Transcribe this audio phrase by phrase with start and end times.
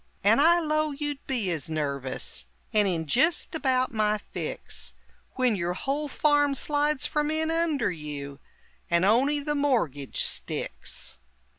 [0.23, 4.95] And I 'low you'd be as nervous, And in jist about my fix,
[5.33, 8.39] When yer whole farm slides from inunder you,
[8.89, 11.19] And on'y the mor'gage sticks!